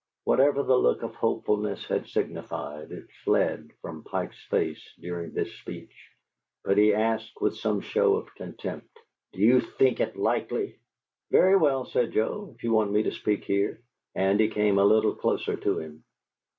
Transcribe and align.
Whatever 0.23 0.63
the 0.63 0.79
look 0.79 1.03
of 1.03 1.13
hopefulness 1.13 1.85
had 1.85 2.07
signified, 2.07 2.91
it 2.91 3.07
fled 3.23 3.69
from 3.83 4.03
Pike's 4.03 4.41
face 4.47 4.81
during 4.99 5.31
this 5.31 5.53
speech, 5.59 5.93
but 6.63 6.79
he 6.79 6.91
asked 6.95 7.33
with 7.39 7.55
some 7.55 7.81
show 7.81 8.15
of 8.15 8.33
contempt, 8.33 8.97
"Do 9.31 9.41
you 9.41 9.61
think 9.61 9.99
it 9.99 10.17
likely?" 10.17 10.79
"Very 11.29 11.55
well," 11.55 11.85
said 11.85 12.13
Joe, 12.13 12.51
"if 12.55 12.63
you 12.63 12.73
want 12.73 12.91
me 12.91 13.03
to 13.03 13.11
speak 13.11 13.43
here." 13.43 13.79
And 14.15 14.39
he 14.39 14.47
came 14.47 14.79
a 14.79 14.85
little 14.85 15.13
closer 15.13 15.55
to 15.55 15.77
him. 15.77 16.03